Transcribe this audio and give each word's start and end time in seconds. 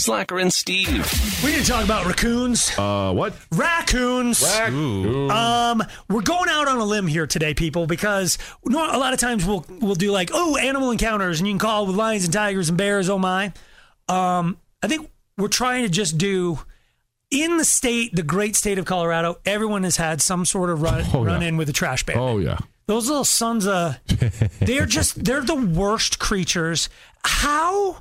Slacker 0.00 0.38
and 0.38 0.52
Steve. 0.52 0.88
We 1.44 1.52
need 1.52 1.62
to 1.64 1.70
talk 1.70 1.84
about 1.84 2.06
raccoons. 2.06 2.72
Uh, 2.78 3.12
what? 3.12 3.34
Raccoons. 3.52 4.42
Um, 4.42 5.82
we're 6.08 6.22
going 6.22 6.48
out 6.48 6.68
on 6.68 6.78
a 6.78 6.84
limb 6.84 7.06
here 7.06 7.26
today, 7.26 7.52
people, 7.54 7.86
because 7.86 8.38
a 8.66 8.70
lot 8.70 9.12
of 9.12 9.20
times 9.20 9.44
we'll 9.44 9.64
we'll 9.80 9.94
do 9.94 10.10
like, 10.10 10.30
oh, 10.32 10.56
animal 10.56 10.90
encounters, 10.90 11.40
and 11.40 11.46
you 11.46 11.52
can 11.52 11.58
call 11.58 11.86
with 11.86 11.96
lions 11.96 12.24
and 12.24 12.32
tigers 12.32 12.68
and 12.70 12.78
bears. 12.78 13.10
Oh 13.10 13.18
my. 13.18 13.52
Um, 14.08 14.56
I 14.82 14.88
think 14.88 15.10
we're 15.36 15.48
trying 15.48 15.82
to 15.82 15.90
just 15.90 16.16
do 16.18 16.58
in 17.30 17.58
the 17.58 17.64
state, 17.64 18.14
the 18.16 18.22
great 18.22 18.56
state 18.56 18.78
of 18.78 18.86
Colorado. 18.86 19.36
Everyone 19.44 19.84
has 19.84 19.96
had 19.98 20.20
some 20.22 20.44
sort 20.44 20.70
of 20.70 20.82
run 20.82 21.04
Oh, 21.12 21.24
yeah. 21.24 21.32
run 21.32 21.42
in 21.42 21.56
with 21.56 21.68
a 21.68 21.72
trash 21.74 22.04
bag. 22.06 22.16
Oh 22.16 22.38
yeah. 22.38 22.58
Those 22.86 23.06
little 23.06 23.24
sons 23.24 23.66
of 23.66 23.98
they're 24.60 24.86
just 24.86 25.24
they're 25.24 25.42
the 25.42 25.54
worst 25.54 26.18
creatures. 26.18 26.88
How 27.22 27.98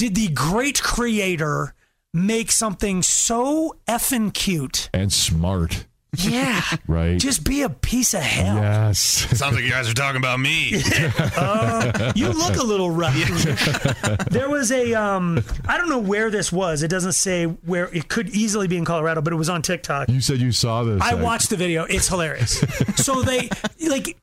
did 0.00 0.14
the 0.14 0.28
great 0.28 0.82
creator 0.82 1.74
make 2.14 2.50
something 2.50 3.02
so 3.02 3.76
effing 3.86 4.32
cute? 4.32 4.88
And 4.94 5.12
smart. 5.12 5.84
Yeah. 6.16 6.62
Right. 6.88 7.20
Just 7.20 7.44
be 7.44 7.62
a 7.62 7.68
piece 7.68 8.14
of 8.14 8.22
hell. 8.22 8.56
yes. 8.56 8.98
Sounds 9.38 9.54
like 9.54 9.62
you 9.62 9.70
guys 9.70 9.88
are 9.88 9.94
talking 9.94 10.16
about 10.16 10.40
me. 10.40 10.82
Uh, 11.36 12.12
you 12.16 12.28
look 12.30 12.56
a 12.56 12.62
little 12.62 12.90
rough. 12.90 13.14
there 14.30 14.48
was 14.48 14.72
a 14.72 14.94
um 14.94 15.44
I 15.68 15.76
don't 15.76 15.88
know 15.90 15.98
where 15.98 16.30
this 16.30 16.50
was. 16.50 16.82
It 16.82 16.88
doesn't 16.88 17.12
say 17.12 17.44
where 17.44 17.94
it 17.94 18.08
could 18.08 18.30
easily 18.30 18.66
be 18.68 18.76
in 18.78 18.84
Colorado, 18.86 19.20
but 19.20 19.32
it 19.32 19.36
was 19.36 19.48
on 19.50 19.60
TikTok. 19.62 20.08
You 20.08 20.20
said 20.22 20.38
you 20.38 20.50
saw 20.52 20.82
this. 20.82 21.00
I 21.02 21.14
watched 21.14 21.50
the 21.50 21.56
video. 21.56 21.84
It's 21.84 22.08
hilarious. 22.08 22.58
so 22.96 23.22
they 23.22 23.48
like 23.86 24.16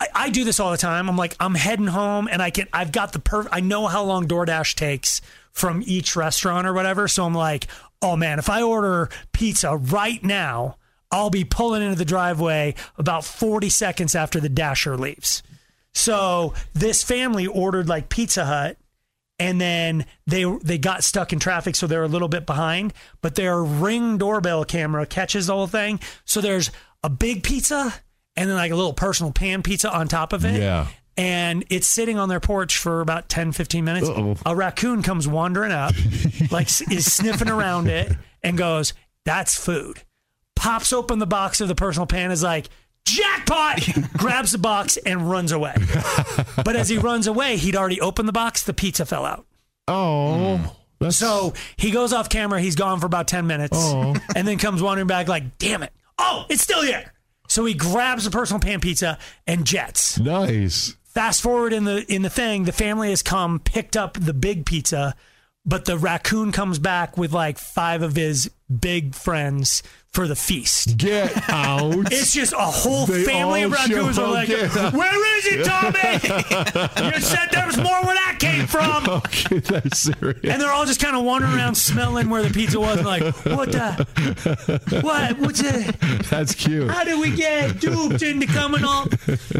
I, 0.00 0.06
I 0.14 0.30
do 0.30 0.44
this 0.44 0.60
all 0.60 0.70
the 0.70 0.76
time. 0.76 1.08
I'm 1.08 1.16
like 1.16 1.36
I'm 1.40 1.54
heading 1.54 1.86
home 1.86 2.28
and 2.30 2.42
I 2.42 2.50
can 2.50 2.68
I've 2.72 2.92
got 2.92 3.12
the 3.12 3.18
per 3.18 3.46
I 3.50 3.60
know 3.60 3.86
how 3.86 4.04
long 4.04 4.26
DoorDash 4.26 4.74
takes 4.74 5.20
from 5.52 5.82
each 5.86 6.16
restaurant 6.16 6.66
or 6.66 6.72
whatever. 6.72 7.08
So 7.08 7.24
I'm 7.24 7.34
like, 7.34 7.66
oh 8.02 8.16
man, 8.16 8.38
if 8.38 8.48
I 8.50 8.62
order 8.62 9.08
pizza 9.32 9.76
right 9.76 10.22
now, 10.22 10.76
I'll 11.10 11.30
be 11.30 11.44
pulling 11.44 11.82
into 11.82 11.96
the 11.96 12.04
driveway 12.04 12.74
about 12.98 13.24
40 13.24 13.68
seconds 13.68 14.14
after 14.14 14.40
the 14.40 14.48
dasher 14.48 14.96
leaves. 14.96 15.42
So 15.92 16.54
this 16.72 17.04
family 17.04 17.46
ordered 17.46 17.88
like 17.88 18.08
Pizza 18.08 18.44
Hut 18.44 18.76
and 19.38 19.60
then 19.60 20.06
they 20.26 20.44
they 20.62 20.78
got 20.78 21.04
stuck 21.04 21.32
in 21.32 21.38
traffic 21.38 21.74
so 21.74 21.86
they're 21.86 22.04
a 22.04 22.08
little 22.08 22.28
bit 22.28 22.46
behind 22.46 22.92
but 23.20 23.34
their 23.34 23.62
ring 23.62 24.16
doorbell 24.16 24.64
camera 24.64 25.06
catches 25.06 25.48
the 25.48 25.52
whole 25.52 25.66
thing 25.66 25.98
so 26.24 26.40
there's 26.40 26.70
a 27.02 27.10
big 27.10 27.42
pizza 27.42 27.92
and 28.36 28.48
then 28.48 28.56
like 28.56 28.72
a 28.72 28.76
little 28.76 28.92
personal 28.94 29.32
pan 29.32 29.62
pizza 29.62 29.92
on 29.94 30.08
top 30.08 30.32
of 30.32 30.44
it 30.44 30.60
Yeah. 30.60 30.86
and 31.16 31.64
it's 31.70 31.86
sitting 31.86 32.18
on 32.18 32.28
their 32.28 32.40
porch 32.40 32.76
for 32.78 33.00
about 33.00 33.28
10 33.28 33.52
15 33.52 33.84
minutes 33.84 34.08
Uh-oh. 34.08 34.36
a 34.46 34.54
raccoon 34.56 35.02
comes 35.02 35.26
wandering 35.28 35.72
up 35.72 35.94
like 36.50 36.66
is 36.90 37.12
sniffing 37.12 37.48
around 37.48 37.88
it 37.88 38.12
and 38.42 38.56
goes 38.58 38.92
that's 39.24 39.54
food 39.54 40.02
pops 40.56 40.92
open 40.92 41.18
the 41.18 41.26
box 41.26 41.60
of 41.60 41.68
the 41.68 41.74
personal 41.74 42.06
pan 42.06 42.30
is 42.30 42.42
like 42.42 42.68
jackpot 43.06 43.80
grabs 44.16 44.52
the 44.52 44.58
box 44.58 44.96
and 44.96 45.30
runs 45.30 45.52
away 45.52 45.74
but 46.64 46.74
as 46.74 46.88
he 46.88 46.96
runs 46.98 47.26
away 47.26 47.56
he'd 47.56 47.76
already 47.76 48.00
opened 48.00 48.26
the 48.28 48.32
box 48.32 48.62
the 48.64 48.74
pizza 48.74 49.04
fell 49.06 49.24
out 49.24 49.46
Oh. 49.86 50.58
Mm. 50.62 50.70
That's 51.00 51.16
so 51.16 51.52
he 51.76 51.90
goes 51.90 52.14
off 52.14 52.30
camera 52.30 52.60
he's 52.60 52.76
gone 52.76 53.00
for 53.00 53.06
about 53.06 53.28
10 53.28 53.46
minutes 53.46 53.76
Oh. 53.78 54.14
and 54.34 54.48
then 54.48 54.56
comes 54.56 54.80
wandering 54.82 55.06
back 55.06 55.28
like 55.28 55.58
damn 55.58 55.82
it 55.82 55.92
oh 56.18 56.46
it's 56.48 56.62
still 56.62 56.82
here 56.82 57.12
so 57.48 57.64
he 57.64 57.74
grabs 57.74 58.24
the 58.24 58.30
personal 58.30 58.60
pan 58.60 58.80
pizza 58.80 59.18
and 59.46 59.66
jets 59.66 60.18
nice. 60.18 60.96
fast 61.04 61.42
forward 61.42 61.72
in 61.72 61.84
the 61.84 62.04
in 62.12 62.22
the 62.22 62.30
thing 62.30 62.64
the 62.64 62.72
family 62.72 63.10
has 63.10 63.22
come 63.22 63.58
picked 63.58 63.96
up 63.96 64.14
the 64.14 64.34
big 64.34 64.66
pizza 64.66 65.14
but 65.66 65.84
the 65.84 65.96
raccoon 65.96 66.52
comes 66.52 66.78
back 66.78 67.16
with 67.16 67.32
like 67.32 67.58
five 67.58 68.02
of 68.02 68.14
his 68.16 68.50
big 68.80 69.14
friends 69.14 69.82
for 70.14 70.28
the 70.28 70.36
feast 70.36 70.96
Get 70.96 71.50
out. 71.50 72.12
it's 72.12 72.32
just 72.32 72.52
a 72.52 72.56
whole 72.58 73.04
They 73.06 73.24
family 73.24 73.64
of 73.64 73.72
raccoons 73.72 74.18
are 74.18 74.30
like, 74.30 74.48
"Where 74.48 75.38
is 75.38 75.46
it, 75.46 75.64
Tommy? 75.64 77.10
you 77.14 77.20
said 77.20 77.48
there 77.50 77.66
was 77.66 77.76
more 77.76 78.00
where 78.04 78.14
that 78.14 78.36
came 78.38 78.66
from." 78.66 79.08
okay, 79.08 79.58
that's 79.58 79.98
serious. 79.98 80.44
And 80.44 80.62
they're 80.62 80.70
all 80.72 80.86
just 80.86 81.00
kind 81.00 81.16
of 81.16 81.24
wandering 81.24 81.54
around, 81.54 81.74
smelling 81.74 82.30
where 82.30 82.42
the 82.42 82.50
pizza 82.50 82.78
was, 82.78 82.98
and 82.98 83.06
like, 83.06 83.22
"What 83.44 83.72
the? 83.72 85.00
What? 85.02 85.38
What's 85.38 85.60
it? 85.62 85.96
That's 86.30 86.54
cute. 86.54 86.90
How 86.90 87.04
did 87.04 87.18
we 87.18 87.34
get 87.34 87.80
duped 87.80 88.22
into 88.22 88.46
coming 88.46 88.84
up?" 88.84 89.08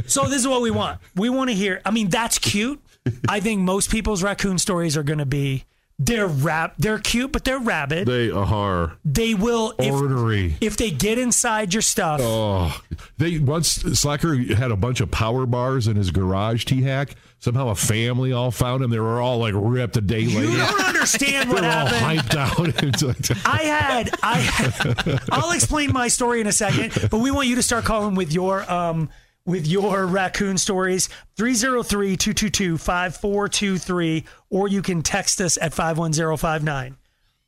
So 0.06 0.24
this 0.24 0.40
is 0.40 0.48
what 0.48 0.62
we 0.62 0.70
want. 0.70 1.00
We 1.16 1.30
want 1.30 1.50
to 1.50 1.54
hear. 1.56 1.80
I 1.84 1.90
mean, 1.90 2.08
that's 2.08 2.38
cute. 2.38 2.80
I 3.28 3.40
think 3.40 3.60
most 3.60 3.90
people's 3.90 4.22
raccoon 4.22 4.58
stories 4.58 4.96
are 4.96 5.02
going 5.02 5.18
to 5.18 5.26
be 5.26 5.64
they're 5.98 6.26
rap. 6.26 6.74
They're 6.78 6.98
cute, 6.98 7.30
but 7.32 7.44
they're 7.44 7.58
rabid. 7.60 8.06
They 8.08 8.30
are 8.30 8.96
They 9.04 9.34
will 9.34 9.74
if, 9.78 9.92
ornery. 9.92 10.56
if 10.60 10.76
they 10.76 10.90
get 10.90 11.18
inside 11.18 11.72
your 11.72 11.82
stuff. 11.82 12.20
Oh, 12.22 12.76
they 13.18 13.38
once 13.38 13.68
Slacker 13.68 14.34
had 14.54 14.70
a 14.72 14.76
bunch 14.76 15.00
of 15.00 15.10
power 15.10 15.46
bars 15.46 15.86
in 15.86 15.96
his 15.96 16.10
garage. 16.10 16.64
T 16.64 16.82
hack. 16.82 17.14
Somehow 17.38 17.68
a 17.68 17.74
family 17.74 18.32
all 18.32 18.50
found 18.50 18.82
him. 18.82 18.88
They 18.90 18.98
were 18.98 19.20
all 19.20 19.36
like 19.38 19.52
ripped 19.54 19.96
a 19.98 20.00
day 20.00 20.20
You 20.20 20.38
later. 20.40 20.52
You 20.52 20.56
don't 20.58 20.80
understand 20.80 21.48
what 21.52 21.60
were 21.62 21.68
all 21.68 21.86
happened. 21.86 22.22
hyped 22.22 23.30
out. 23.30 23.46
I 23.46 23.62
had 23.64 24.10
I 24.22 24.38
had, 24.38 25.20
I'll 25.30 25.52
explain 25.52 25.92
my 25.92 26.08
story 26.08 26.40
in 26.40 26.46
a 26.46 26.52
second, 26.52 26.92
but 27.10 27.18
we 27.18 27.30
want 27.30 27.48
you 27.48 27.56
to 27.56 27.62
start 27.62 27.84
calling 27.84 28.14
with 28.14 28.32
your 28.32 28.68
um 28.72 29.10
with 29.46 29.66
your 29.66 30.06
raccoon 30.06 30.56
stories 30.58 31.08
303-222-5423 31.36 34.24
or 34.50 34.68
you 34.68 34.82
can 34.82 35.02
text 35.02 35.40
us 35.40 35.58
at 35.60 35.72
51059. 35.74 36.96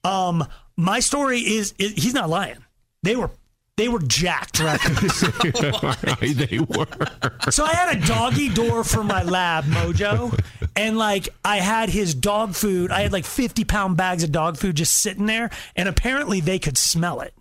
Um 0.04 0.44
my 0.76 1.00
story 1.00 1.40
is, 1.40 1.74
is 1.78 1.92
he's 1.92 2.14
not 2.14 2.28
lying. 2.28 2.58
They 3.02 3.16
were 3.16 3.30
they 3.76 3.88
were 3.88 4.00
jacked 4.00 4.58
raccoons. 4.60 5.20
they 6.20 6.58
were. 6.58 6.86
So 7.50 7.64
I 7.64 7.72
had 7.74 7.96
a 7.96 8.06
doggy 8.06 8.48
door 8.48 8.84
for 8.84 9.04
my 9.04 9.22
lab, 9.22 9.64
Mojo, 9.64 10.38
and 10.74 10.96
like 10.96 11.28
I 11.44 11.58
had 11.58 11.90
his 11.90 12.14
dog 12.14 12.54
food. 12.54 12.90
I 12.90 13.02
had 13.02 13.12
like 13.12 13.26
50 13.26 13.64
pound 13.64 13.98
bags 13.98 14.22
of 14.22 14.32
dog 14.32 14.56
food 14.56 14.76
just 14.76 14.96
sitting 14.96 15.26
there, 15.26 15.50
and 15.76 15.90
apparently 15.90 16.40
they 16.40 16.58
could 16.58 16.78
smell 16.78 17.20
it. 17.20 17.34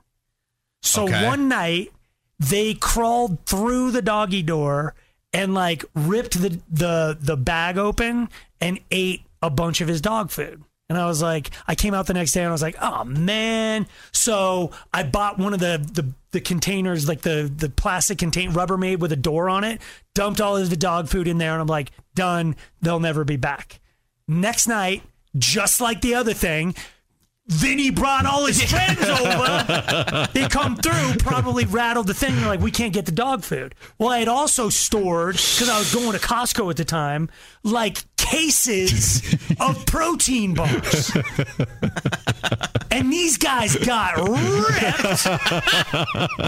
So 0.81 1.05
Okay. 1.05 1.25
one 1.25 1.47
night 1.47 1.93
they 2.39 2.73
crawled 2.73 3.45
through 3.45 3.91
the 3.91 4.01
doggy 4.01 4.43
door 4.43 4.95
and 5.33 5.53
like 5.53 5.83
ripped 5.93 6.41
the 6.41 6.61
the 6.69 7.17
the 7.19 7.37
bag 7.37 7.77
open 7.77 8.29
and 8.61 8.79
ate 8.91 9.21
a 9.41 9.49
bunch 9.49 9.81
of 9.81 9.87
his 9.87 10.01
dog 10.01 10.31
food. 10.31 10.63
And 10.87 10.99
I 10.99 11.07
was 11.07 11.21
like, 11.21 11.49
I 11.67 11.73
came 11.73 11.95
out 11.95 12.05
the 12.05 12.13
next 12.13 12.33
day 12.33 12.41
and 12.41 12.49
I 12.49 12.51
was 12.51 12.61
like, 12.61 12.75
oh 12.79 13.03
man. 13.03 13.87
So 14.11 14.71
I 14.93 15.03
bought 15.03 15.39
one 15.39 15.53
of 15.53 15.59
the 15.59 15.83
the, 15.93 16.13
the 16.31 16.41
containers, 16.41 17.07
like 17.07 17.21
the 17.21 17.51
the 17.55 17.69
plastic 17.69 18.17
contain 18.17 18.51
Rubbermaid 18.51 18.99
with 18.99 19.11
a 19.11 19.17
door 19.17 19.49
on 19.49 19.63
it, 19.63 19.81
dumped 20.13 20.41
all 20.41 20.57
of 20.57 20.69
the 20.69 20.77
dog 20.77 21.09
food 21.09 21.27
in 21.27 21.37
there, 21.37 21.53
and 21.53 21.61
I'm 21.61 21.67
like, 21.67 21.91
done. 22.13 22.55
They'll 22.81 22.99
never 22.99 23.23
be 23.23 23.35
back. 23.35 23.79
Next 24.27 24.67
night, 24.67 25.03
just 25.37 25.81
like 25.81 26.01
the 26.01 26.15
other 26.15 26.33
thing, 26.33 26.75
Vinny 27.47 27.91
brought 27.91 28.25
all 28.25 28.45
his 28.45 28.61
friends 28.63 29.01
over. 29.01 30.27
They 30.33 30.47
come 30.47 30.75
through, 30.77 31.17
probably 31.19 31.65
rattled 31.65 32.07
the 32.07 32.13
thing. 32.13 32.35
They're 32.35 32.47
like, 32.47 32.59
we 32.59 32.71
can't 32.71 32.93
get 32.93 33.05
the 33.05 33.11
dog 33.11 33.43
food. 33.43 33.75
Well, 33.99 34.09
I 34.09 34.19
had 34.19 34.27
also 34.27 34.69
stored, 34.69 35.35
because 35.35 35.69
I 35.69 35.77
was 35.77 35.93
going 35.93 36.13
to 36.13 36.19
Costco 36.19 36.69
at 36.71 36.77
the 36.77 36.85
time, 36.85 37.29
like 37.63 38.03
cases 38.25 39.21
of 39.59 39.85
protein 39.85 40.53
bars. 40.53 41.11
and 42.91 43.11
these 43.11 43.37
guys 43.37 43.75
got 43.77 44.17
ripped. 44.17 45.25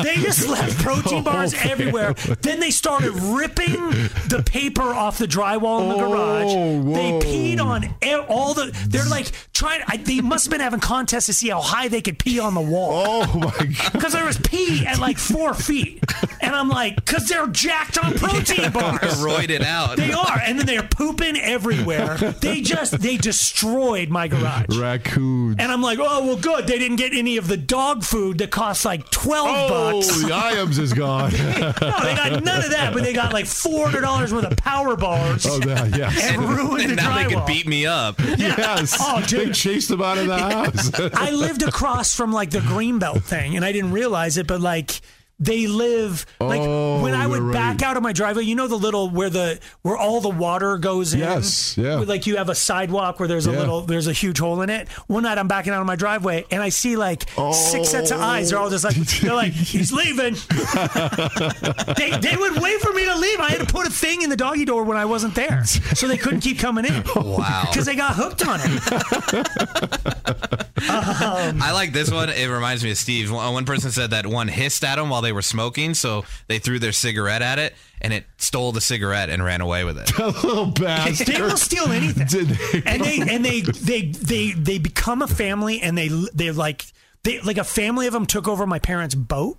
They 0.03 0.15
just 0.15 0.47
left 0.47 0.77
protein 0.79 1.23
bars 1.23 1.53
everywhere. 1.53 2.13
Then 2.41 2.59
they 2.59 2.71
started 2.71 3.13
ripping 3.13 3.73
the 4.29 4.43
paper 4.45 4.83
off 4.83 5.17
the 5.17 5.27
drywall 5.27 5.83
in 5.83 5.89
the 5.89 5.95
oh, 5.95 6.09
garage. 6.09 6.53
Oh, 6.55 6.93
They 6.93 7.19
peed 7.27 7.59
on 7.61 7.93
all 8.27 8.53
the. 8.53 8.71
They're 8.87 9.05
like 9.05 9.31
trying. 9.53 9.81
I, 9.87 9.97
they 9.97 10.21
must 10.21 10.45
have 10.45 10.51
been 10.51 10.61
having 10.61 10.79
contests 10.79 11.27
to 11.27 11.33
see 11.33 11.49
how 11.49 11.61
high 11.61 11.87
they 11.87 12.01
could 12.01 12.19
pee 12.19 12.39
on 12.39 12.53
the 12.53 12.61
wall. 12.61 13.23
Oh 13.27 13.37
my 13.37 13.51
god. 13.51 13.91
Because 13.91 14.13
there 14.13 14.25
was 14.25 14.37
pee 14.37 14.85
at 14.85 14.99
like 14.99 15.17
four 15.17 15.53
feet. 15.53 16.03
And 16.41 16.55
I'm 16.55 16.69
like, 16.69 16.95
because 16.95 17.27
they're 17.27 17.47
jacked 17.47 17.97
on 17.97 18.13
protein 18.13 18.71
bars. 18.71 18.99
They're 19.01 19.27
Roided 19.27 19.63
out. 19.63 19.97
They 19.97 20.11
are. 20.11 20.39
And 20.41 20.57
then 20.57 20.65
they're 20.65 20.83
pooping 20.83 21.37
everywhere. 21.37 21.66
They 22.39 22.61
just, 22.61 22.99
they 22.99 23.17
destroyed 23.17 24.09
my 24.09 24.27
garage. 24.27 24.77
Raccoons. 24.77 25.55
And 25.59 25.71
I'm 25.71 25.81
like, 25.81 25.99
oh, 26.01 26.25
well, 26.25 26.37
good. 26.37 26.67
They 26.67 26.77
didn't 26.79 26.97
get 26.97 27.13
any 27.13 27.37
of 27.37 27.47
the 27.47 27.57
dog 27.57 28.03
food 28.03 28.37
that 28.39 28.51
costs 28.51 28.85
like 28.85 29.09
12 29.09 29.47
oh, 29.49 29.69
bucks. 30.01 30.21
the 30.23 30.33
Iams 30.33 30.77
is 30.79 30.93
gone. 30.93 31.31
No, 31.57 31.99
they 32.03 32.15
got 32.15 32.43
none 32.43 32.63
of 32.63 32.71
that, 32.71 32.91
but 32.93 33.03
they 33.03 33.13
got 33.13 33.33
like 33.33 33.45
$400 33.45 34.31
worth 34.31 34.45
of 34.45 34.57
power 34.57 34.95
bars. 34.95 35.45
oh, 35.47 35.59
yeah, 35.65 35.85
yes. 35.95 36.31
And 36.31 36.41
ruined 36.43 36.81
and 36.89 36.91
the 36.91 36.95
now 36.95 37.15
they 37.15 37.25
can 37.25 37.39
drywall. 37.39 37.47
beat 37.47 37.67
me 37.67 37.85
up. 37.85 38.19
Yes. 38.19 38.97
Oh, 38.99 39.19
They 39.21 39.45
dude. 39.45 39.53
chased 39.55 39.89
them 39.89 40.01
out 40.01 40.17
of 40.17 40.27
the 40.27 40.37
house. 40.37 40.91
I 41.13 41.31
lived 41.31 41.63
across 41.63 42.15
from 42.15 42.31
like 42.31 42.51
the 42.51 42.59
Greenbelt 42.59 43.23
thing, 43.23 43.55
and 43.55 43.63
I 43.65 43.71
didn't 43.71 43.91
realize 43.91 44.37
it, 44.37 44.47
but 44.47 44.61
like 44.61 45.01
they 45.39 45.67
live 45.67 46.25
like 46.39 46.61
Oh, 46.61 47.01
when 47.03 47.13
I 47.13 47.27
would 47.27 47.43
you're 47.43 47.53
back 47.53 47.83
out 47.83 47.95
of 47.95 48.01
my 48.03 48.11
driveway. 48.11 48.43
You 48.43 48.55
know 48.55 48.67
the 48.67 48.75
little 48.77 49.09
where 49.09 49.29
the 49.29 49.59
where 49.83 49.95
all 49.95 50.19
the 50.19 50.29
water 50.29 50.77
goes 50.77 51.13
in. 51.13 51.19
Yes, 51.19 51.77
yeah. 51.77 51.95
Like 51.97 52.25
you 52.25 52.37
have 52.37 52.49
a 52.49 52.55
sidewalk 52.55 53.19
where 53.19 53.27
there's 53.27 53.45
a 53.45 53.51
Yeah. 53.51 53.59
little 53.59 53.81
there's 53.81 54.07
a 54.07 54.13
huge 54.13 54.39
hole 54.39 54.61
in 54.61 54.69
it. 54.71 54.87
One 55.07 55.23
night 55.23 55.37
I'm 55.37 55.47
backing 55.47 55.73
out 55.73 55.81
of 55.81 55.87
my 55.87 55.95
driveway 55.95 56.45
and 56.49 56.61
I 56.63 56.69
see 56.69 56.95
like 56.95 57.29
six 57.53 57.89
sets 57.89 58.09
of 58.11 58.19
eyes. 58.19 58.49
They're 58.49 58.59
all 58.59 58.69
just 58.71 58.83
like 58.83 58.95
they're 59.21 59.35
like 59.35 59.53
he's 59.53 59.91
leaving. 59.93 60.33
they 61.97 62.17
they 62.17 62.35
would 62.35 62.59
wait 62.61 62.81
for 62.81 62.91
me 62.93 63.05
to 63.05 63.15
leave. 63.15 63.39
I 63.39 63.49
had 63.51 63.59
to 63.59 63.65
put 63.71 63.85
a 63.85 63.91
thing 63.91 64.23
in 64.23 64.29
the 64.29 64.37
doggy 64.37 64.65
door 64.65 64.83
when 64.83 64.97
I 64.97 65.05
wasn't 65.05 65.35
there, 65.35 65.63
so 65.65 66.07
they 66.07 66.17
couldn't 66.17 66.41
keep 66.41 66.57
coming 66.59 66.85
in. 66.85 67.03
Wow. 67.15 67.65
Because 67.69 67.85
they 67.85 67.95
got 67.95 68.15
hooked 68.15 68.45
on 68.47 68.59
it. 68.63 70.66
Um, 70.77 71.61
I 71.61 71.71
like 71.73 71.91
this 71.93 72.11
one. 72.11 72.29
It 72.29 72.47
reminds 72.47 72.83
me 72.83 72.91
of 72.91 72.97
Steve. 72.97 73.31
One 73.31 73.53
one 73.53 73.65
person 73.65 73.91
said 73.91 74.11
that 74.11 74.25
one 74.25 74.47
hissed 74.47 74.83
at 74.83 74.95
them 74.97 75.09
while 75.09 75.21
they 75.21 75.31
were 75.31 75.41
smoking, 75.41 75.93
so 75.93 76.23
they 76.47 76.59
threw 76.59 76.79
their 76.79 76.91
cigarette 76.91 77.41
at 77.41 77.59
it, 77.59 77.75
and 78.01 78.13
it 78.13 78.25
stole 78.37 78.71
the 78.71 78.81
cigarette 78.81 79.29
and 79.29 79.43
ran 79.43 79.61
away 79.61 79.83
with 79.83 79.97
it. 79.97 80.15
A 80.19 80.27
little 80.27 80.67
bastard. 80.67 81.27
They 81.27 81.41
will 81.41 81.57
steal 81.57 81.91
anything. 81.91 82.27
Did 82.27 82.47
they? 82.47 82.83
and 82.85 83.03
they 83.03 83.19
and 83.19 83.43
they 83.45 83.61
they 83.61 84.01
they 84.11 84.51
they 84.51 84.77
become 84.77 85.21
a 85.21 85.27
family 85.27 85.81
and 85.81 85.97
they 85.97 86.09
they 86.33 86.51
like 86.51 86.85
they 87.23 87.39
like 87.41 87.57
a 87.57 87.63
family 87.63 88.07
of 88.07 88.13
them 88.13 88.25
took 88.25 88.47
over 88.47 88.65
my 88.67 88.79
parents' 88.79 89.15
boat. 89.15 89.57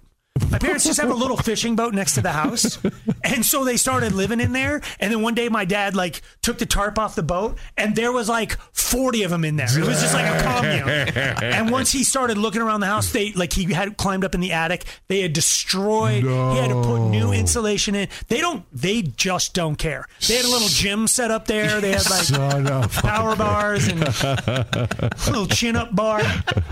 My 0.50 0.58
parents 0.58 0.85
just 0.85 1.00
have 1.00 1.11
a 1.11 1.14
little 1.14 1.37
fishing 1.37 1.76
boat 1.76 1.94
next 1.94 2.14
to 2.14 2.23
the 2.23 2.32
house, 2.32 2.79
and 3.25 3.44
so 3.44 3.64
they 3.64 3.76
started 3.76 4.12
living 4.12 4.40
in 4.40 4.52
there. 4.52 4.81
And 5.00 5.12
then 5.12 5.23
one 5.23 5.35
day, 5.35 5.49
my 5.49 5.64
dad 5.64 5.94
like 5.94 6.23
took 6.43 6.58
the 6.58 6.67
tarp 6.67 6.99
off 6.99 7.14
the 7.14 7.23
boat, 7.23 7.58
and 7.76 7.94
there 7.94 8.12
was 8.12 8.29
like 8.29 8.58
forty 8.73 9.23
of 9.23 9.31
them 9.31 9.44
in 9.44 9.56
there. 9.56 9.67
It 9.67 9.87
was 9.87 10.00
just 10.00 10.14
like 10.14 10.26
a 10.26 10.43
commune. 10.43 10.88
and 11.43 11.70
once 11.70 11.93
he 11.93 12.05
started 12.05 12.38
looking 12.38 12.62
around 12.62 12.81
the 12.81 12.87
house, 12.87 13.12
they 13.12 13.32
like 13.32 13.52
he 13.52 13.73
had 13.73 13.96
climbed 13.96 14.25
up 14.25 14.35
in 14.35 14.40
the 14.40 14.52
attic. 14.52 14.85
They 15.08 15.20
had 15.20 15.32
destroyed. 15.32 16.25
He 16.25 16.56
had 16.56 16.69
to 16.69 16.82
put 16.82 17.08
new 17.08 17.32
insulation 17.32 17.94
in. 17.94 18.08
They 18.29 18.41
don't. 18.41 18.64
They 18.73 19.02
just 19.02 19.55
don't 19.55 19.76
care. 19.76 20.06
They 20.26 20.37
had 20.37 20.44
a 20.44 20.50
little 20.50 20.69
gym 20.69 21.06
set 21.06 21.31
up 21.31 21.46
there. 21.46 21.81
They 21.81 21.93
had 21.93 22.08
like 22.08 22.91
power 22.93 23.37
bars 23.37 23.88
and 23.88 24.02
a 24.02 25.11
little 25.26 25.46
chin 25.46 25.76
up 25.76 25.94
bar. 25.94 26.20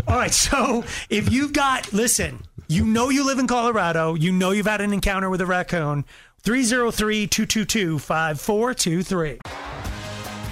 All 0.07 0.17
right, 0.17 0.33
so 0.33 0.85
if 1.11 1.31
you've 1.31 1.53
got, 1.53 1.93
listen, 1.93 2.43
you 2.69 2.85
know 2.85 3.11
you 3.11 3.25
live 3.25 3.39
in 3.39 3.47
Colorado, 3.47 4.15
you 4.15 4.33
know 4.33 4.51
you've 4.51 4.67
had 4.67 4.81
an 4.81 4.93
encounter 4.93 5.31
with 5.31 5.41
a 5.41 5.47
raccoon. 5.47 6.05
303 6.43 7.27
222 7.27 7.99
5423. 7.99 9.39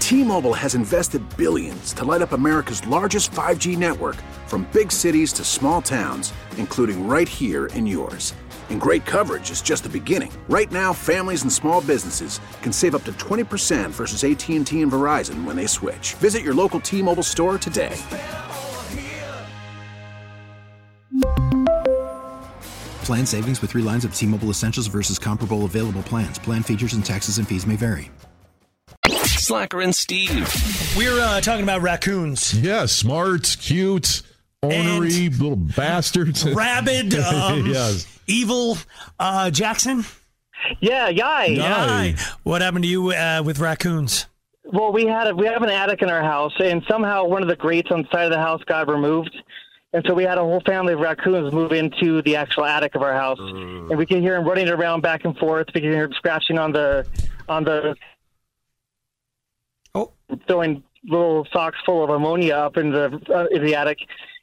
T-Mobile 0.00 0.52
has 0.52 0.74
invested 0.74 1.22
billions 1.36 1.92
to 1.94 2.04
light 2.04 2.20
up 2.20 2.32
America's 2.32 2.86
largest 2.86 3.30
5G 3.32 3.78
network 3.78 4.16
from 4.46 4.68
big 4.72 4.92
cities 4.92 5.32
to 5.32 5.44
small 5.44 5.80
towns, 5.80 6.32
including 6.58 7.08
right 7.08 7.28
here 7.28 7.66
in 7.66 7.86
yours. 7.86 8.34
And 8.70 8.80
great 8.80 9.04
coverage 9.06 9.50
is 9.50 9.62
just 9.62 9.82
the 9.82 9.88
beginning. 9.88 10.32
Right 10.48 10.70
now, 10.70 10.92
families 10.92 11.42
and 11.42 11.52
small 11.52 11.80
businesses 11.80 12.38
can 12.62 12.72
save 12.72 12.94
up 12.94 13.04
to 13.04 13.12
20% 13.12 13.90
versus 13.90 14.24
AT&T 14.24 14.82
and 14.82 14.92
Verizon 14.92 15.44
when 15.44 15.56
they 15.56 15.66
switch. 15.66 16.14
Visit 16.14 16.42
your 16.42 16.54
local 16.54 16.80
T-Mobile 16.80 17.22
store 17.22 17.58
today. 17.58 17.96
Plan 23.04 23.26
savings 23.26 23.60
with 23.60 23.70
three 23.70 23.82
lines 23.82 24.06
of 24.06 24.14
T 24.14 24.24
Mobile 24.24 24.48
Essentials 24.48 24.86
versus 24.86 25.18
comparable 25.18 25.66
available 25.66 26.02
plans. 26.02 26.38
Plan 26.38 26.62
features 26.62 26.94
and 26.94 27.04
taxes 27.04 27.36
and 27.36 27.46
fees 27.46 27.66
may 27.66 27.76
vary. 27.76 28.10
Slacker 29.26 29.82
and 29.82 29.94
Steve. 29.94 30.50
We're 30.96 31.20
uh, 31.20 31.42
talking 31.42 31.64
about 31.64 31.82
raccoons. 31.82 32.58
Yeah, 32.58 32.86
smart, 32.86 33.58
cute, 33.60 34.22
ornery 34.62 35.28
little 35.28 35.56
bastards. 35.56 36.50
Rabid, 36.54 37.14
um, 37.18 37.66
yes. 37.66 38.06
evil 38.26 38.78
uh, 39.18 39.50
Jackson. 39.50 40.06
Yeah, 40.80 41.08
yay. 41.10 41.58
Hi. 41.58 42.14
What 42.42 42.62
happened 42.62 42.84
to 42.84 42.88
you 42.88 43.10
uh, 43.10 43.42
with 43.44 43.58
raccoons? 43.58 44.26
Well, 44.64 44.92
we 44.94 45.04
had 45.04 45.26
a, 45.26 45.34
we 45.34 45.44
have 45.44 45.62
an 45.62 45.68
attic 45.68 46.00
in 46.00 46.08
our 46.08 46.22
house, 46.22 46.54
and 46.58 46.82
somehow 46.88 47.24
one 47.24 47.42
of 47.42 47.50
the 47.50 47.56
grates 47.56 47.90
on 47.90 48.02
the 48.02 48.08
side 48.10 48.24
of 48.24 48.30
the 48.30 48.38
house 48.38 48.62
got 48.64 48.88
removed, 48.88 49.36
and 49.94 50.04
so 50.06 50.12
we 50.12 50.24
had 50.24 50.36
a 50.36 50.42
whole 50.42 50.60
family 50.66 50.92
of 50.92 51.00
raccoons 51.00 51.52
move 51.54 51.72
into 51.72 52.20
the 52.22 52.36
actual 52.36 52.64
attic 52.66 52.94
of 52.94 53.02
our 53.02 53.14
house, 53.14 53.38
and 53.40 53.96
we 53.96 54.04
could 54.04 54.18
hear 54.18 54.34
them 54.36 54.46
running 54.46 54.68
around 54.68 55.00
back 55.00 55.24
and 55.24 55.36
forth. 55.38 55.68
We 55.74 55.80
could 55.80 55.90
hear 55.90 56.06
them 56.06 56.12
scratching 56.16 56.58
on 56.58 56.72
the 56.72 57.06
on 57.48 57.64
the 57.64 57.94
Oh. 59.94 60.12
throwing 60.48 60.82
little 61.04 61.46
socks 61.52 61.78
full 61.86 62.02
of 62.02 62.10
ammonia 62.10 62.54
up 62.56 62.76
in 62.76 62.90
the 62.90 63.20
uh, 63.34 63.46
in 63.54 63.64
the 63.64 63.74
attic. 63.76 63.98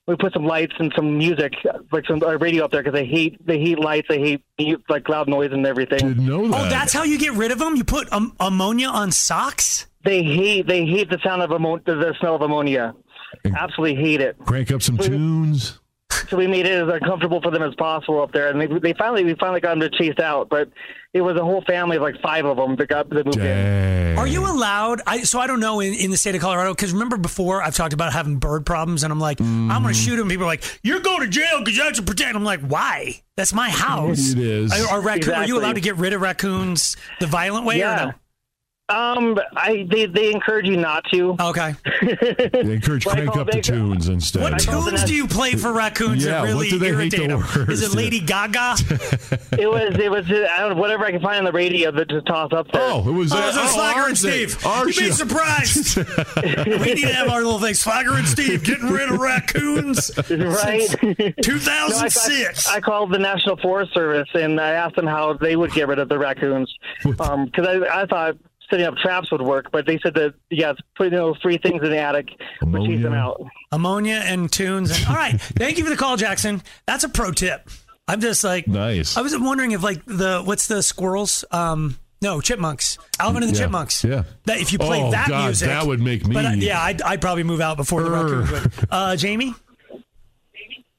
We 0.08 0.16
put 0.16 0.34
some 0.34 0.46
lights 0.46 0.74
and 0.80 0.92
some 0.96 1.18
music, 1.18 1.54
like 1.92 2.06
some 2.08 2.24
uh, 2.24 2.38
radio 2.38 2.66
up 2.66 2.72
there, 2.72 2.82
because 2.82 2.94
they 2.98 3.06
hate 3.06 3.46
they 3.46 3.60
hate 3.60 3.78
lights, 3.80 4.08
they 4.10 4.20
hate 4.58 4.80
like 4.90 5.08
loud 5.10 5.28
noise 5.28 5.52
and 5.52 5.66
everything. 5.66 6.00
Didn't 6.00 6.26
know 6.26 6.48
that. 6.48 6.66
Oh, 6.66 6.70
that's 6.70 6.92
how 6.94 7.04
you 7.04 7.20
get 7.20 7.34
rid 7.34 7.52
of 7.52 7.60
them? 7.60 7.76
You 7.76 7.84
put 7.84 8.12
um, 8.12 8.36
ammonia 8.40 8.88
on 8.88 9.12
socks? 9.12 9.88
They 10.04 10.24
hate 10.24 10.68
they 10.68 10.86
hate 10.86 11.10
the 11.10 11.20
sound 11.24 11.42
of 11.44 11.52
ammonia, 11.52 11.84
the 11.86 12.16
smell 12.20 12.36
of 12.36 12.42
ammonia. 12.42 12.96
Absolutely 13.46 13.96
hate 13.96 14.22
it. 14.22 14.38
Crank 14.46 14.72
up 14.72 14.82
some 14.82 14.98
tunes. 14.98 15.78
So 16.30 16.38
we 16.38 16.46
made 16.46 16.66
it 16.66 16.72
as 16.88 16.94
uncomfortable 16.94 17.42
for 17.42 17.52
them 17.52 17.64
as 17.64 17.74
possible 17.76 18.22
up 18.22 18.32
there, 18.34 18.50
and 18.50 18.60
they, 18.62 18.68
they 18.68 18.94
finally 18.94 19.24
we 19.24 19.34
finally 19.36 19.60
got 19.62 19.78
them 19.78 19.90
to 19.90 19.90
chase 19.98 20.20
out. 20.20 20.50
But 20.50 20.70
it 21.14 21.22
was 21.22 21.36
a 21.38 21.44
whole 21.44 21.62
family 21.64 21.98
of 21.98 22.04
like 22.04 22.22
five 22.22 22.46
of 22.46 22.58
them 22.58 22.76
that 22.76 22.88
got 22.90 23.10
that 23.10 23.26
moved 23.26 23.38
in. 23.38 24.18
Are 24.18 24.28
you 24.28 24.46
allowed? 24.46 25.02
I, 25.08 25.24
so 25.24 25.40
I 25.40 25.48
don't 25.48 25.60
know 25.62 25.80
in, 25.80 25.94
in 25.94 26.12
the 26.12 26.18
state 26.18 26.36
of 26.36 26.42
Colorado 26.42 26.74
because 26.74 26.92
remember 26.94 27.18
before 27.18 27.62
I've 27.64 27.76
talked 27.76 27.94
about 27.94 28.12
having 28.14 28.38
bird 28.38 28.66
problems 28.66 29.04
and 29.04 29.12
I'm 29.12 29.20
like 29.20 29.40
I'm 29.40 29.70
Mm. 29.70 29.82
going 29.82 29.94
to 29.94 30.00
shoot 30.00 30.18
them. 30.18 30.28
People 30.30 30.44
are 30.44 30.48
like 30.48 30.64
you're 30.84 31.00
going 31.00 31.22
to 31.22 31.28
jail 31.28 31.60
because 31.60 31.76
you 31.78 31.84
have 31.84 31.94
to 31.94 32.04
protect. 32.04 32.36
I'm 32.36 32.44
like 32.44 32.62
why? 32.62 33.22
That's 33.38 33.54
my 33.54 33.70
house. 33.70 34.32
It 34.32 34.38
is. 34.40 34.72
Are, 34.74 34.96
are, 34.98 35.02
raccoon, 35.02 35.34
are 35.34 35.48
you 35.48 35.58
allowed 35.60 35.76
to 35.76 35.82
get 35.82 35.96
rid 35.96 36.14
of 36.14 36.22
raccoons 36.22 36.98
the 37.20 37.28
violent 37.28 37.66
way 37.66 37.76
or 37.76 37.80
Yeah. 37.80 37.96
no? 38.06 38.12
Um, 38.92 39.40
I 39.56 39.88
they 39.90 40.06
they 40.06 40.32
encourage 40.32 40.68
you 40.68 40.78
not 40.78 41.06
to. 41.14 41.36
Okay. 41.40 41.76
They 42.52 42.74
encourage 42.74 43.06
Like, 43.06 43.16
crank 43.18 43.38
oh, 43.38 43.42
up 43.42 43.48
the 43.48 43.54
they- 43.54 43.62
tunes 43.62 44.08
instead. 44.10 44.42
What 44.42 44.60
tunes 44.60 45.04
do 45.06 45.16
you 45.16 45.28
play 45.28 45.54
for 45.54 45.72
raccoons 45.74 46.24
Yeah, 46.26 46.32
that 46.32 46.42
what 46.42 46.48
really 46.50 46.70
do 46.70 46.78
they 46.80 46.88
hate 46.88 47.14
irritate 47.14 47.30
the 47.30 47.38
them? 47.38 47.70
Is 47.70 47.82
it? 47.84 47.96
Lady 47.96 48.20
Gaga? 48.20 48.76
It 49.58 49.70
was 49.70 49.96
it 50.00 50.10
was 50.10 50.26
I 50.28 50.60
don't 50.60 50.70
know, 50.76 50.82
whatever 50.82 51.06
I 51.06 51.12
can 51.12 51.22
find 51.22 51.38
on 51.40 51.44
the 51.46 51.52
radio 51.52 51.92
that 51.92 52.08
to 52.10 52.22
toss 52.22 52.52
up 52.54 52.72
there. 52.72 52.82
Oh, 52.82 53.08
it 53.08 53.12
was 53.12 53.32
Oh, 53.34 53.36
that. 53.38 53.54
so 53.54 53.66
Slacker 53.68 53.98
and 54.00 54.04
aren't? 54.06 54.18
Steve. 54.18 54.66
Aren't 54.66 54.96
You'd 54.96 55.06
be 55.06 55.12
surprised. 55.12 55.98
we 56.44 56.94
need 56.94 57.02
to 57.02 57.14
have 57.14 57.28
our 57.30 57.42
little 57.44 57.60
thing. 57.60 57.74
Slacker 57.74 58.14
and 58.16 58.28
Steve 58.28 58.64
getting 58.64 58.88
rid 58.90 59.10
of 59.12 59.20
raccoons. 59.20 60.12
right. 60.30 60.88
No, 61.04 61.10
I, 61.20 61.34
2006. 61.42 62.68
I, 62.70 62.76
I 62.76 62.80
called 62.82 63.12
the 63.12 63.20
National 63.20 63.58
Forest 63.58 63.94
Service 63.94 64.30
and 64.34 64.60
I 64.60 64.72
asked 64.72 64.96
them 64.96 65.08
how 65.08 65.34
they 65.34 65.56
would 65.56 65.72
get 65.74 65.88
rid 65.88 66.00
of 66.00 66.10
the 66.10 66.18
raccoons 66.18 66.74
because 67.04 67.68
I, 67.68 68.02
I 68.02 68.06
thought 68.06 68.38
setting 68.72 68.88
up 68.88 68.96
traps 68.98 69.32
would 69.32 69.42
work, 69.44 69.68
but 69.72 69.86
they 69.86 70.00
said 70.00 70.16
that 70.16 70.34
yeah, 70.50 70.74
putting 70.96 71.14
those 71.14 71.38
three 71.44 71.58
things 71.60 71.84
in 71.84 71.90
the 71.92 72.00
attic 72.00 72.30
would 72.64 72.84
chase 72.88 73.04
them 73.04 73.14
out. 73.14 73.40
ammonia 73.72 74.24
and 74.26 74.52
tunes. 74.52 74.90
And, 74.98 75.08
all 75.08 75.16
right, 75.16 75.40
thank 75.42 75.78
you 75.78 75.84
for 75.84 75.90
the 75.92 75.96
call, 75.98 76.18
Jackson. 76.18 76.64
That's 76.88 77.04
a 77.04 77.10
pro 77.10 77.32
tip. 77.32 77.70
I'm 78.08 78.20
just 78.20 78.44
like 78.44 78.68
Nice. 78.68 79.16
I 79.16 79.22
was 79.22 79.38
wondering 79.38 79.72
if 79.74 79.84
like 79.84 80.04
the 80.06 80.42
what's 80.44 80.68
the 80.68 80.82
squirrels? 80.82 81.46
Um, 81.52 81.98
no, 82.22 82.42
chipmunks. 82.42 82.98
Alvin 83.20 83.44
and 83.44 83.52
the 83.52 83.56
Yeah, 83.58 83.64
Chipmunks. 83.66 84.04
yeah. 84.04 84.24
That 84.46 84.60
if 84.60 84.72
you 84.74 84.80
play 84.80 85.02
Oh, 85.02 85.12
that 85.12 85.28
God, 85.28 85.46
music, 85.46 85.68
that 85.70 85.86
would 85.86 86.00
make 86.00 86.26
me- 86.28 86.34
But 86.34 86.46
uh, 86.46 86.50
yeah, 86.52 86.82
I'd, 86.82 87.02
I'd 87.02 87.20
probably 87.22 87.44
move 87.44 87.62
out 87.62 87.78
before 87.78 88.04
the 88.04 88.10
Urgh. 88.10 88.42
raccoons 88.52 88.52
would. 88.80 88.88
Uh, 88.92 89.16
Jamie. 89.16 89.54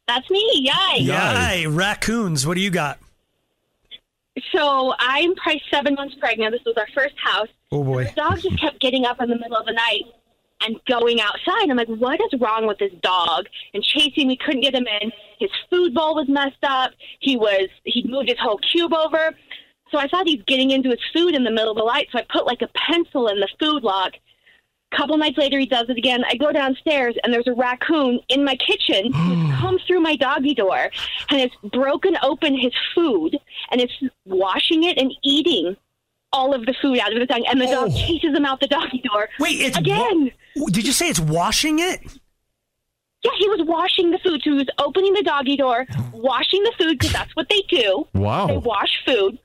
That's 0.09 0.29
me. 0.31 0.69
Yay. 0.97 1.03
Yay, 1.03 1.67
raccoons. 1.69 2.45
What 2.47 2.55
do 2.55 2.61
you 2.61 2.71
got? 2.71 2.99
So 4.51 4.95
I'm 4.99 5.35
probably 5.37 5.63
seven 5.71 5.95
months 5.95 6.15
pregnant. 6.19 6.53
This 6.53 6.63
was 6.65 6.77
our 6.77 6.89
first 6.95 7.15
house. 7.23 7.49
Oh 7.73 7.83
boy. 7.83 8.05
The 8.05 8.13
dog 8.13 8.39
just 8.39 8.61
kept 8.61 8.81
getting 8.81 9.07
up 9.07 9.21
in 9.21 9.31
the 9.31 9.39
middle 9.39 9.57
of 9.57 9.65
the 9.65 9.73
night 9.73 10.05
and 10.61 10.79
going 10.87 11.21
outside. 11.21 11.71
I'm 11.71 11.77
like, 11.77 11.89
what 11.89 12.21
is 12.21 12.39
wrong 12.39 12.67
with 12.67 12.79
this 12.79 12.93
dog? 13.03 13.47
And 13.73 13.83
chasing 13.83 14.29
me, 14.29 14.37
couldn't 14.37 14.61
get 14.61 14.75
him 14.75 14.87
in. 15.01 15.11
His 15.39 15.51
food 15.71 15.95
bowl 15.95 16.15
was 16.15 16.29
messed 16.29 16.63
up. 16.63 16.93
He 17.21 17.37
was 17.37 17.69
he 17.85 18.05
moved 18.07 18.29
his 18.29 18.39
whole 18.39 18.59
cube 18.59 18.93
over. 18.93 19.33
So 19.91 19.99
I 19.99 20.07
thought 20.07 20.27
he's 20.27 20.43
getting 20.47 20.71
into 20.71 20.91
his 20.91 21.01
food 21.15 21.35
in 21.35 21.45
the 21.45 21.51
middle 21.51 21.71
of 21.71 21.77
the 21.79 21.85
night. 21.85 22.09
So 22.13 22.19
I 22.19 22.27
put 22.31 22.47
like 22.47 22.61
a 22.61 22.69
pencil 22.75 23.29
in 23.29 23.41
the 23.41 23.49
food 23.59 23.83
log. 23.83 24.13
Couple 24.95 25.17
nights 25.17 25.39
later, 25.39 25.59
he 25.59 25.65
does 25.65 25.89
it 25.89 25.97
again. 25.97 26.23
I 26.29 26.35
go 26.35 26.53
downstairs 26.53 27.15
and 27.25 27.33
there's 27.33 27.47
a 27.47 27.55
raccoon 27.55 28.21
in 28.29 28.45
my 28.45 28.57
kitchen 28.57 29.11
who's 29.15 29.55
come 29.59 29.79
through 29.87 30.01
my 30.01 30.17
doggy 30.17 30.55
door 30.55 30.91
and 31.31 31.41
it's 31.41 31.57
broken 31.73 32.19
open 32.23 32.55
his 32.55 32.73
food 32.95 33.39
and 33.71 33.81
it's 33.81 33.95
washing 34.27 34.85
it 34.85 34.99
and 34.99 35.11
eating 35.23 35.77
all 36.33 36.55
of 36.55 36.67
the 36.67 36.75
food 36.81 36.99
out 36.99 37.13
of 37.13 37.19
the 37.19 37.27
dog. 37.27 37.43
And 37.49 37.61
the 37.61 37.67
dog 37.67 37.91
oh. 37.91 37.97
chases 37.97 38.35
him 38.35 38.45
out 38.45 38.61
the 38.61 38.67
doggy 38.67 39.03
door. 39.05 39.29
Wait, 39.39 39.61
it's 39.61 39.77
again. 39.77 40.31
wa- 40.57 40.69
did 40.71 40.87
you 40.87 40.93
say 40.93 41.09
it's 41.09 41.21
washing 41.21 41.79
it? 41.79 42.01
Yeah, 43.23 43.31
he 43.39 43.49
was 43.49 43.61
washing 43.65 44.11
the 44.11 44.19
food. 44.19 44.43
So 44.43 44.51
he 44.51 44.57
was 44.57 44.69
opening 44.79 45.15
the 45.15 45.23
doggy 45.23 45.57
door, 45.57 45.87
oh. 45.97 46.11
washing 46.13 46.63
the 46.65 46.73
food 46.79 46.99
because 46.99 47.13
that's 47.13 47.35
what 47.37 47.49
they 47.49 47.63
do. 47.69 48.07
Wow. 48.15 48.47
They 48.47 48.57
wash 48.57 49.03
food. 49.07 49.39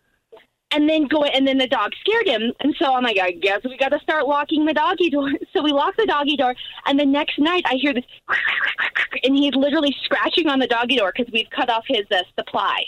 And 0.72 0.90
then 0.90 1.08
go 1.08 1.24
and 1.24 1.48
then 1.48 1.58
the 1.58 1.68
dog 1.68 1.94
scared 2.02 2.28
him. 2.28 2.54
And 2.60 2.76
so 2.78 2.94
I'm 2.94 3.04
like, 3.04 3.18
I 3.20 3.32
guess 3.32 3.62
we 3.64 3.78
got 3.78 3.90
to 3.90 4.00
start 4.00 4.28
locking 4.28 4.66
the 4.66 4.74
doggy 4.74 5.10
door. 5.10 5.32
So 5.54 5.64
we 5.64 5.72
lock 5.72 5.96
the 5.96 6.06
doggy 6.06 6.36
door. 6.38 6.54
And 6.86 7.00
the 7.00 7.06
next 7.06 7.40
night 7.40 7.64
I 7.66 7.76
hear 7.76 7.94
this, 7.94 8.04
and 9.24 9.36
he's 9.36 9.56
literally 9.56 9.96
scratching 10.04 10.48
on 10.48 10.60
the 10.60 10.68
doggy 10.68 10.98
door 10.98 11.12
because 11.16 11.32
we've 11.34 11.50
cut 11.50 11.70
off 11.70 11.86
his 11.88 12.06
uh, 12.12 12.22
supply. 12.38 12.84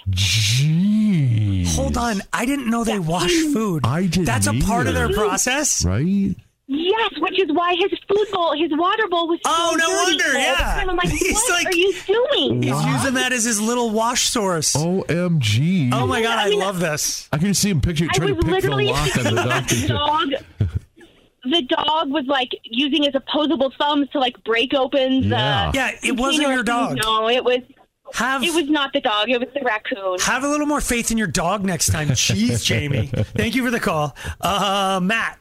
Hold 1.76 1.98
on, 1.98 2.22
I 2.34 2.46
didn't 2.46 2.70
know 2.70 2.84
they 2.84 3.00
wash 3.00 3.32
food. 3.54 3.86
I 3.86 4.06
didn't 4.08 4.26
That's 4.26 4.48
a 4.48 4.60
part 4.60 4.88
of 4.88 4.94
their 4.94 5.10
process. 5.10 5.84
Right? 5.86 6.36
Yes, 6.72 7.12
which 7.18 7.40
is 7.42 7.52
why 7.52 7.74
his 7.76 7.98
food 8.08 8.28
bowl, 8.32 8.54
his 8.56 8.70
water 8.72 9.08
bowl 9.08 9.28
was 9.28 9.40
so 9.44 9.50
Oh, 9.52 9.76
no 9.76 9.88
dirty 9.88 10.24
wonder, 10.24 10.38
all 10.38 10.44
yeah. 10.44 10.86
I'm 10.88 10.96
like, 10.96 11.10
He's 11.10 11.34
what 11.34 11.50
like- 11.66 11.74
are 11.74 11.76
you 11.78 11.94
doing? 12.06 12.62
He's 12.62 12.86
using 12.86 13.16
that 13.16 13.32
as 13.34 13.44
his 13.44 13.60
little 13.60 13.90
wash 13.90 14.30
source. 14.30 14.76
OMG. 14.76 15.90
Oh 15.92 16.06
my 16.06 16.22
god, 16.22 16.38
I, 16.38 16.44
I 16.46 16.50
mean, 16.50 16.60
love 16.60 16.80
this. 16.80 17.28
I 17.34 17.40
can 17.40 17.56
see 17.56 17.72
him 17.72 17.82
picture 17.82 18.06
I 18.08 18.16
trying 18.16 18.36
was 18.36 18.46
to 18.46 18.52
pick 18.52 18.62
the 18.62 18.70
literally 18.70 18.86
lock 18.86 19.18
on 19.18 19.24
the 19.24 19.32
the 19.82 19.88
dog. 19.88 20.30
The 21.44 21.62
dog 21.64 22.12
was 22.12 22.26
like 22.28 22.50
using 22.64 23.02
his 23.04 23.16
opposable 23.16 23.74
thumbs 23.80 24.08
to 24.12 24.20
like 24.20 24.42
break 24.44 24.76
open 24.76 25.22
the. 25.22 25.36
Yeah. 25.36 25.72
Yeah, 25.74 25.92
it 26.04 26.18
wasn't 26.18 26.50
your 26.50 26.62
dog. 26.64 26.98
No, 27.04 27.30
it 27.30 27.44
was. 27.44 27.62
Have 28.14 28.44
It 28.44 28.54
was 28.54 28.68
not 28.70 28.92
the 28.94 29.02
dog. 29.02 29.30
It 29.30 29.40
was 29.40 29.50
the 29.54 29.62
raccoon. 29.64 30.18
have 30.22 30.44
a 30.44 30.48
little 30.48 30.66
more 30.66 30.82
faith 30.82 31.12
in 31.12 31.18
your 31.18 31.28
dog 31.28 31.64
next 31.64 31.92
time. 31.92 32.10
Jeez, 32.10 32.64
Jamie. 32.64 33.06
Thank 33.38 33.56
you 33.56 33.64
for 33.64 33.72
the 33.72 33.80
call. 33.80 34.16
Uh, 34.42 35.00
Matt. 35.02 35.38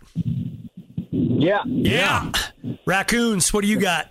Yeah. 1.39 1.63
Yeah. 1.67 2.33
Raccoons, 2.85 3.53
what 3.53 3.63
do 3.63 3.69
you 3.69 3.79
got? 3.79 4.09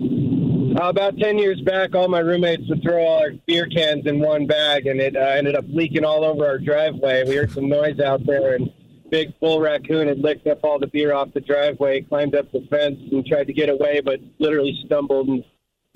Uh, 0.00 0.88
about 0.88 1.18
10 1.18 1.38
years 1.38 1.60
back, 1.62 1.94
all 1.94 2.08
my 2.08 2.20
roommates 2.20 2.62
would 2.68 2.82
throw 2.82 3.02
all 3.02 3.18
our 3.20 3.32
beer 3.46 3.66
cans 3.66 4.06
in 4.06 4.20
one 4.20 4.46
bag, 4.46 4.86
and 4.86 5.00
it 5.00 5.16
uh, 5.16 5.20
ended 5.20 5.56
up 5.56 5.64
leaking 5.68 6.04
all 6.04 6.24
over 6.24 6.46
our 6.46 6.58
driveway. 6.58 7.24
We 7.26 7.36
heard 7.36 7.50
some 7.50 7.68
noise 7.68 8.00
out 8.00 8.24
there, 8.26 8.54
and 8.54 8.70
big 9.10 9.38
bull 9.40 9.60
raccoon 9.60 10.08
had 10.08 10.18
licked 10.18 10.46
up 10.46 10.60
all 10.62 10.78
the 10.78 10.86
beer 10.86 11.12
off 11.14 11.32
the 11.32 11.40
driveway, 11.40 12.02
climbed 12.02 12.34
up 12.34 12.52
the 12.52 12.66
fence, 12.70 12.98
and 13.10 13.24
tried 13.26 13.46
to 13.46 13.52
get 13.52 13.68
away, 13.68 14.00
but 14.00 14.20
literally 14.38 14.78
stumbled 14.84 15.28
and 15.28 15.44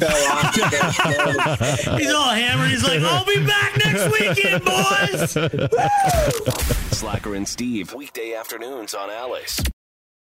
fell 0.00 0.32
off. 0.32 0.54
He's 1.98 2.12
all 2.12 2.30
hammered. 2.30 2.70
He's 2.70 2.82
like, 2.82 3.00
I'll 3.00 3.24
be 3.26 3.44
back 3.46 3.76
next 3.84 4.10
weekend, 4.10 4.64
boys. 4.64 5.32
Slacker 6.98 7.34
and 7.34 7.46
Steve, 7.46 7.92
weekday 7.94 8.34
afternoons 8.34 8.94
on 8.94 9.10
Alice. 9.10 9.60